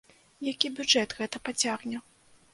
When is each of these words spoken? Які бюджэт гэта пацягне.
Які 0.51 0.71
бюджэт 0.79 1.15
гэта 1.21 1.43
пацягне. 1.51 2.03